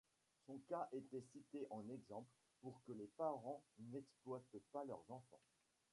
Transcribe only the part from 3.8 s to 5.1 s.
n'exploitent pas leurs